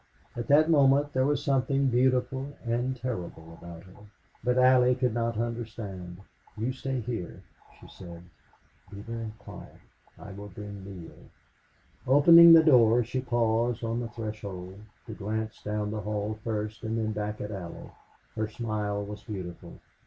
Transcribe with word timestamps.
At 0.35 0.47
that 0.47 0.67
moment 0.67 1.13
there 1.13 1.27
was 1.27 1.43
something 1.43 1.85
beautiful 1.87 2.57
and 2.65 2.95
terrible 2.97 3.59
about 3.61 3.83
her. 3.83 3.93
But 4.43 4.57
Allie 4.57 4.95
could 4.95 5.13
not 5.13 5.37
understand. 5.37 6.17
"You 6.57 6.71
stay 6.73 7.01
here," 7.01 7.43
she 7.79 7.87
said. 7.87 8.23
"Be 8.89 9.01
very 9.01 9.31
quiet... 9.37 9.75
I 10.17 10.31
will 10.31 10.47
bring 10.47 10.83
Neale." 10.83 11.29
Opening 12.07 12.51
the 12.53 12.63
door, 12.63 13.03
she 13.03 13.21
paused 13.21 13.83
on 13.83 13.99
the 13.99 14.07
threshold, 14.09 14.79
to 15.05 15.13
glance 15.13 15.61
down 15.61 15.91
the 15.91 16.01
hall 16.01 16.39
first, 16.43 16.81
and 16.81 16.97
then 16.97 17.11
back 17.11 17.37
to 17.37 17.53
Allie. 17.53 17.91
Her 18.35 18.47
smile 18.47 19.05
was 19.05 19.21
beautiful. 19.23 19.77